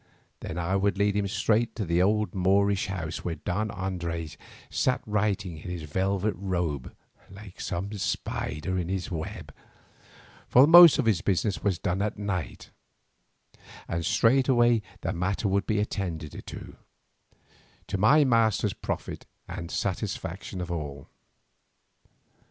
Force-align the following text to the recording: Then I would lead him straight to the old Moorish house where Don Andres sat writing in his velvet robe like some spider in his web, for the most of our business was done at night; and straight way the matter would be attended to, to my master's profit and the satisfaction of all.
Then 0.39 0.57
I 0.57 0.77
would 0.77 0.97
lead 0.97 1.15
him 1.15 1.27
straight 1.27 1.75
to 1.75 1.85
the 1.85 2.01
old 2.01 2.33
Moorish 2.33 2.87
house 2.87 3.23
where 3.23 3.35
Don 3.35 3.69
Andres 3.69 4.35
sat 4.71 4.99
writing 5.05 5.59
in 5.59 5.69
his 5.69 5.83
velvet 5.83 6.33
robe 6.37 6.95
like 7.29 7.61
some 7.61 7.91
spider 7.99 8.79
in 8.79 8.89
his 8.89 9.11
web, 9.11 9.53
for 10.47 10.63
the 10.63 10.67
most 10.67 10.97
of 10.97 11.05
our 11.05 11.13
business 11.23 11.63
was 11.63 11.77
done 11.77 12.01
at 12.01 12.17
night; 12.17 12.71
and 13.87 14.03
straight 14.03 14.49
way 14.49 14.81
the 15.01 15.13
matter 15.13 15.47
would 15.47 15.67
be 15.67 15.77
attended 15.79 16.47
to, 16.47 16.77
to 17.85 17.97
my 17.99 18.23
master's 18.23 18.73
profit 18.73 19.27
and 19.47 19.69
the 19.69 19.73
satisfaction 19.75 20.61
of 20.61 20.71
all. 20.71 21.09